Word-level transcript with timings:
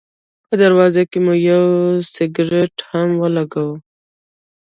په 0.47 0.53
دروازه 0.61 1.01
کې 1.11 1.19
مې 1.25 1.35
یو 1.49 1.65
سګرټ 2.13 2.75
هم 2.89 3.09
ولګاوه. 3.21 3.75